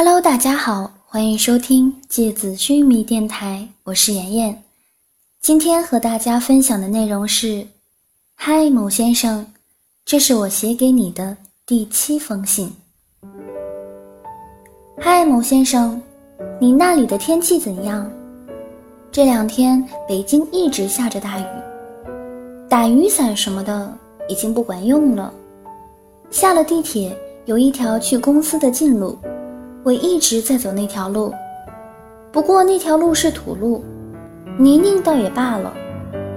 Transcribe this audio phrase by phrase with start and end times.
[0.00, 4.62] Hello，大家好，欢迎收听芥子须弥电台，我是妍妍。
[5.40, 7.66] 今天和大家分享的内容是：
[8.36, 9.44] 嗨，某先生，
[10.04, 12.72] 这是我写给你的第七封信。
[15.00, 16.00] 嗨，某先生，
[16.60, 18.08] 你那里的天气怎样？
[19.10, 21.44] 这两天北京一直下着大雨，
[22.68, 23.92] 打雨伞什么的
[24.28, 25.34] 已经不管用了。
[26.30, 29.18] 下了地铁，有一条去公司的近路。
[29.88, 31.32] 我一直在走那条路，
[32.30, 33.82] 不过那条路是土路，
[34.58, 35.72] 泥泞倒也罢了，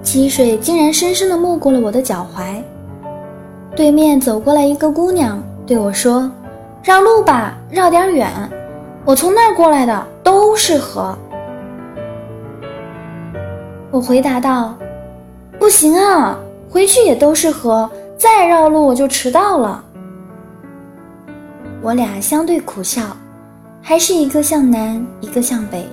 [0.00, 2.62] 积水竟然深深地没过了我的脚踝。
[3.76, 6.30] 对面走过来一个姑娘，对我说
[6.82, 8.32] ：“绕路吧，绕点远，
[9.04, 11.14] 我从那儿过来的，都是河。”
[13.92, 14.74] 我回答道
[15.60, 16.38] ：“不行啊，
[16.70, 19.84] 回去也都是河，再绕路我就迟到了。”
[21.84, 23.02] 我俩相对苦笑。
[23.86, 25.86] 还是一个向南，一个向北，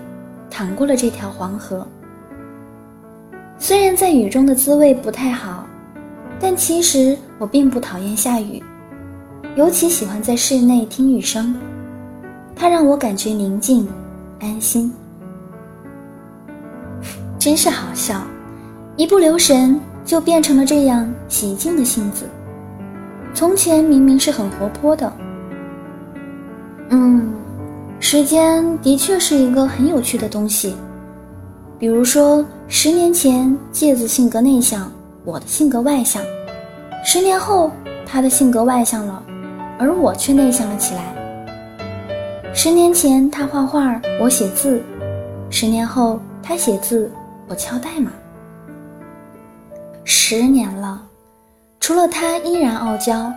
[0.49, 1.85] 淌过了这条黄河。
[3.59, 5.65] 虽然在雨中的滋味不太好，
[6.39, 8.63] 但其实我并不讨厌下雨，
[9.57, 11.53] 尤其喜欢在室内听雨声，
[12.55, 13.85] 它让我感觉宁静、
[14.39, 14.93] 安心。
[17.37, 18.21] 真是好笑，
[18.95, 22.23] 一不留神就变成了这样喜静的性子。
[23.33, 25.11] 从前明明是很活泼的，
[26.87, 27.33] 嗯。
[28.13, 30.75] 时间的确是一个很有趣的东西，
[31.79, 34.91] 比如说，十年前芥子性格内向，
[35.23, 36.21] 我的性格外向；
[37.05, 37.71] 十年后
[38.05, 39.23] 他的性格外向了，
[39.79, 41.01] 而我却内向了起来。
[42.53, 44.81] 十年前他画画，我写字；
[45.49, 47.09] 十年后他写字，
[47.47, 48.11] 我敲代码。
[50.03, 51.01] 十年了，
[51.79, 53.31] 除了他依然傲娇，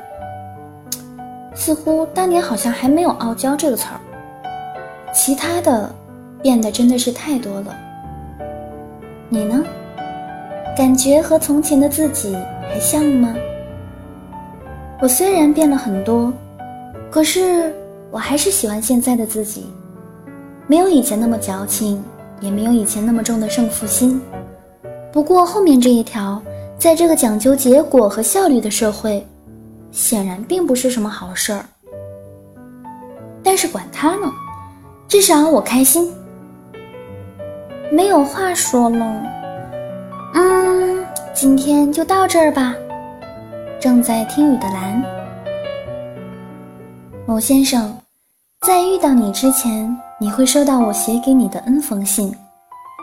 [1.54, 4.00] 似乎当年好像还没有“傲娇”这个词儿。
[5.14, 5.94] 其他的
[6.42, 7.74] 变得真的是太多了。
[9.28, 9.64] 你呢？
[10.76, 12.36] 感觉和从前的自己
[12.68, 13.32] 还像吗？
[15.00, 16.32] 我虽然变了很多，
[17.12, 17.72] 可是
[18.10, 19.66] 我还是喜欢现在的自己，
[20.66, 22.02] 没有以前那么矫情，
[22.40, 24.20] 也没有以前那么重的胜负心。
[25.12, 26.42] 不过后面这一条，
[26.76, 29.24] 在这个讲究结果和效率的社会，
[29.92, 31.64] 显然并不是什么好事儿。
[33.44, 34.28] 但是管他呢。
[35.14, 36.12] 至少我开心，
[37.88, 39.22] 没有话说了。
[40.34, 42.74] 嗯，今天就到这儿吧。
[43.78, 45.00] 正在听雨的蓝，
[47.28, 47.96] 某先生，
[48.66, 52.34] 在遇到你之前，你会收到我写给你的 N 封信，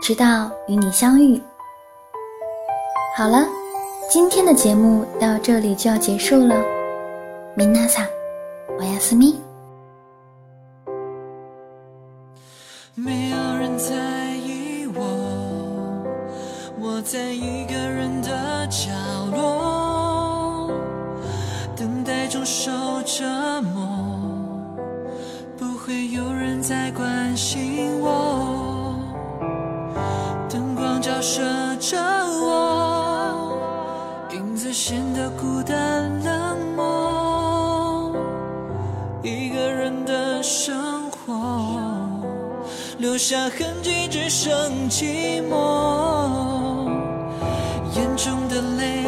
[0.03, 1.41] 直到与你相遇。
[3.15, 3.47] 好了，
[4.09, 6.61] 今天的节目到这里就要结束了。
[7.55, 8.05] 米娜萨，
[8.77, 9.39] 我要思密。
[12.93, 16.03] 没有人在意我，
[16.77, 18.91] 我在一个人的角
[19.33, 20.69] 落，
[21.73, 22.69] 等待中受
[23.03, 23.23] 折
[23.61, 24.77] 磨，
[25.57, 28.93] 不会有人再关心我，
[30.49, 31.41] 灯光照射
[31.79, 31.97] 着
[43.01, 44.53] 留下痕迹，只剩
[44.87, 46.87] 寂寞。
[47.95, 49.03] 眼中的泪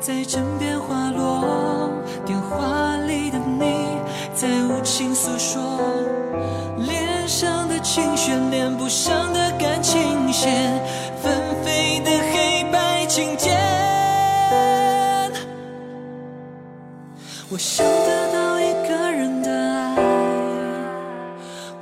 [0.00, 1.90] 在枕边滑落，
[2.24, 3.84] 电话里的你
[4.34, 5.60] 在无情诉说，
[6.78, 10.82] 脸上的情绪，连不上的感情线，
[11.22, 11.30] 纷
[11.62, 13.54] 飞的黑白琴键。
[17.50, 19.96] 我想得到一个人的爱，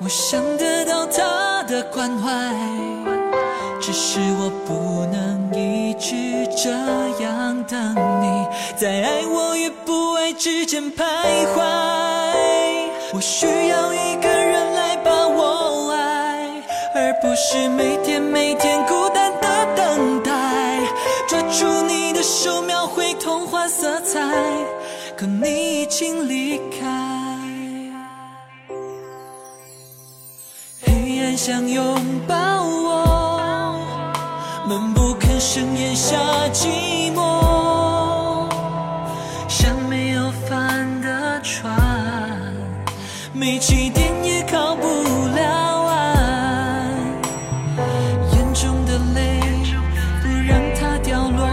[0.02, 0.77] 我想得。
[1.06, 2.54] 他的关怀，
[3.80, 6.70] 只是我不能一直这
[7.22, 11.04] 样等你，在爱我与不爱之间徘
[11.54, 11.62] 徊。
[13.12, 16.62] 我需要一个人来把我爱，
[16.94, 20.32] 而不是每天每天孤单的等待。
[21.26, 24.20] 抓住你的手，描绘童话色彩，
[25.16, 27.17] 可你已经离开。
[31.38, 31.94] 想拥
[32.26, 33.78] 抱我，
[34.66, 36.16] 闷不吭声咽下
[36.52, 38.48] 寂寞，
[39.46, 41.72] 像没有帆的船，
[43.32, 44.82] 没起点也靠不
[45.36, 46.90] 了岸。
[48.32, 49.38] 眼中的泪
[50.20, 51.48] 不让它掉落，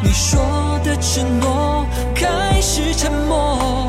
[0.00, 0.40] 你说
[0.84, 1.84] 的承诺
[2.14, 3.81] 开始沉默，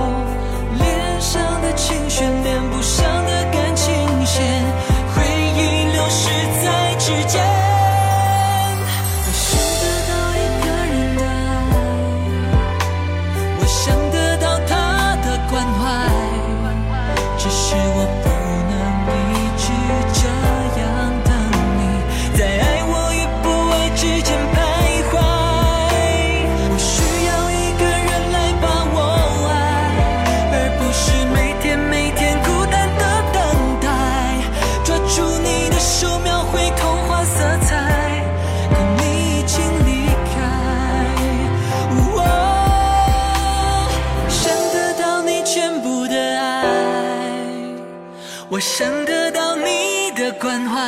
[48.65, 50.79] 想得到你的关怀，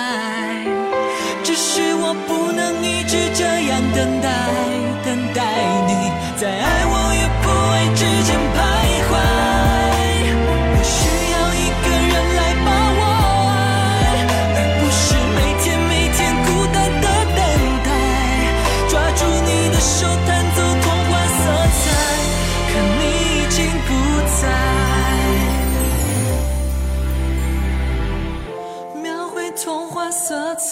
[1.44, 4.30] 只是我不能一直这样等待，
[5.04, 5.44] 等待
[5.86, 6.85] 你在爱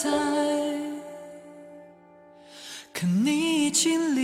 [0.04, 0.10] 在，
[2.94, 4.23] 可你已经离。